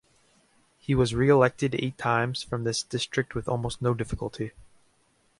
He 0.79 0.95
was 0.95 1.13
re-elected 1.13 1.75
eight 1.77 1.95
times 1.95 2.41
from 2.41 2.63
this 2.63 2.81
district 2.81 3.35
with 3.35 3.47
almost 3.47 3.83
no 3.83 3.93
difficulty. 3.93 4.49